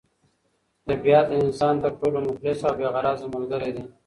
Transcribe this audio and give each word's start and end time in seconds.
طبیعت 0.87 1.25
د 1.29 1.33
انسان 1.43 1.73
تر 1.83 1.91
ټولو 1.99 2.17
مخلص 2.27 2.59
او 2.67 2.73
بې 2.77 2.87
غرضه 2.93 3.27
ملګری 3.35 3.71
دی. 3.75 3.83